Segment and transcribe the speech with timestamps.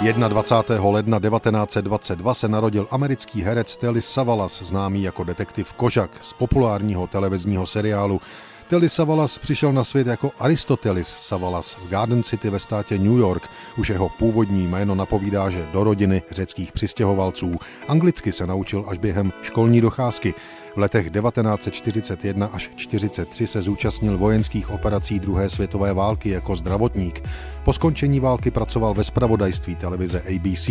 [0.00, 0.90] 21.
[0.90, 7.66] ledna 1922 se narodil americký herec Telly Savalas, známý jako detektiv Kožak z populárního televizního
[7.66, 8.20] seriálu
[8.68, 13.48] Telly Savalas přišel na svět jako Aristotelis Savalas v Garden City ve státě New York.
[13.78, 17.54] Už jeho původní jméno napovídá, že do rodiny řeckých přistěhovalců.
[17.88, 20.34] Anglicky se naučil až během školní docházky.
[20.78, 27.22] V letech 1941 až 1943 se zúčastnil vojenských operací druhé světové války jako zdravotník.
[27.64, 30.70] Po skončení války pracoval ve spravodajství televize ABC.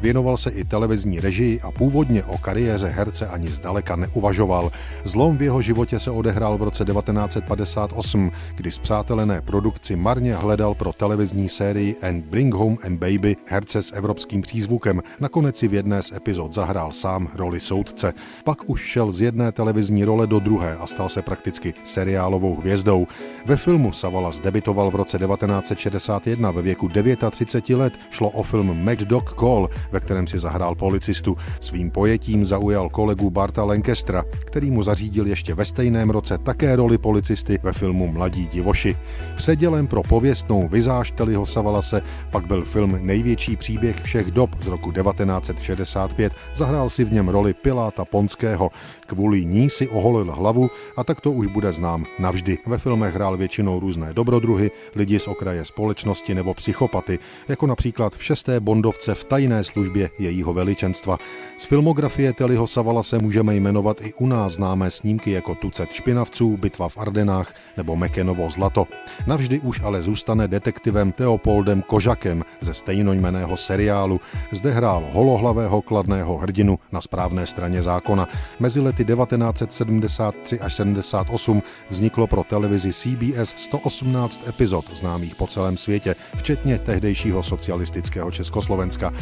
[0.00, 4.72] Věnoval se i televizní režii a původně o kariéře herce ani zdaleka neuvažoval.
[5.04, 10.92] Zlom v jeho životě se odehrál v roce 1958, kdy zpřátelené produkci marně hledal pro
[10.92, 15.02] televizní sérii And Bring Home and Baby herce s evropským přízvukem.
[15.20, 18.14] Nakonec si v jedné z epizod zahrál sám roli soudce.
[18.44, 23.06] Pak už šel z jedné televizní role do druhé a stal se prakticky seriálovou hvězdou.
[23.46, 26.88] Ve filmu Savalas debitoval v roce 1961 ve věku
[27.30, 27.92] 39 let.
[28.10, 31.36] Šlo o film Mad Dog Call, ve kterém si zahrál policistu.
[31.60, 36.98] Svým pojetím zaujal kolegu Barta Lancastera, který mu zařídil ještě ve stejném roce také roli
[36.98, 38.96] policisty ve filmu Mladí divoši.
[39.36, 44.92] Předělem pro pověstnou vizáž Teliho Savalase pak byl film Největší příběh všech dob z roku
[44.92, 46.32] 1965.
[46.54, 48.70] Zahrál si v něm roli Piláta Ponského.
[49.06, 52.58] Kvůli kvůli ní si oholil hlavu a tak to už bude znám navždy.
[52.66, 58.24] Ve filmech hrál většinou různé dobrodruhy, lidi z okraje společnosti nebo psychopaty, jako například v
[58.24, 61.18] šesté Bondovce v tajné službě jejího veličenstva.
[61.58, 66.56] Z filmografie Tellyho Savala se můžeme jmenovat i u nás známé snímky jako Tucet špinavců,
[66.56, 68.86] Bitva v Ardenách nebo Mekenovo zlato.
[69.26, 74.20] Navždy už ale zůstane detektivem Teopoldem Kožakem ze stejnojmeného seriálu.
[74.52, 78.28] Zde hrál holohlavého kladného hrdinu na správné straně zákona.
[78.60, 86.14] Mezi lety 1973 až 78 vzniklo pro televizi CBS 118 epizod známých po celém světě,
[86.36, 89.12] včetně tehdejšího socialistického Československa.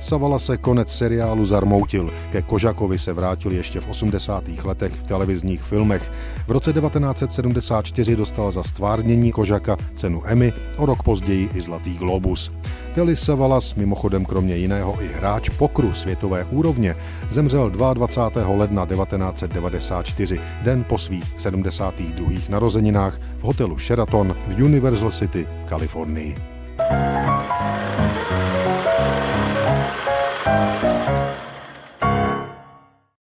[0.00, 2.12] Savala se konec seriálu zarmoutil.
[2.32, 4.44] Ke Kožakovi se vrátil ještě v 80.
[4.64, 6.12] letech v televizních filmech.
[6.46, 12.52] V roce 1974 dostal za stvárnění Kožaka cenu Emmy, o rok později i Zlatý globus.
[12.94, 16.96] Telly Savalas, mimochodem kromě jiného i hráč pokru světové úrovně,
[17.30, 18.54] zemřel 22.
[18.54, 22.30] ledna 1994, den po svých 72.
[22.48, 26.36] narozeninách v hotelu Sheraton v Universal City v Kalifornii.